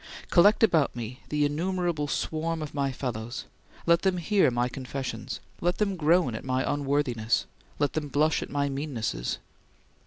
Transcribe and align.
Collect 0.31 0.63
about 0.63 0.95
me 0.95 1.19
the 1.29 1.45
innumerable 1.45 2.07
swarm 2.07 2.63
of 2.63 2.73
my 2.73 2.91
fellows; 2.91 3.45
let 3.85 4.01
them 4.01 4.17
hear 4.17 4.49
my 4.49 4.67
confessions; 4.67 5.39
let 5.59 5.77
them 5.77 5.95
groan 5.95 6.33
at 6.33 6.43
my 6.43 6.63
unworthiness; 6.67 7.45
let 7.77 7.93
them 7.93 8.07
blush 8.07 8.41
at 8.41 8.49
my 8.49 8.67
meannesses! 8.67 9.37